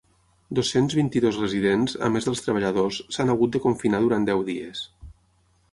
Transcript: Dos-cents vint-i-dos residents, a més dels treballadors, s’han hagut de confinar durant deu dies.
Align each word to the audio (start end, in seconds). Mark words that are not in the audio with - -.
Dos-cents 0.59 0.95
vint-i-dos 0.99 1.37
residents, 1.41 1.93
a 2.07 2.09
més 2.15 2.29
dels 2.29 2.41
treballadors, 2.47 3.01
s’han 3.17 3.35
hagut 3.35 3.55
de 3.57 3.63
confinar 3.69 4.03
durant 4.07 4.27
deu 4.33 4.45
dies. 4.53 4.85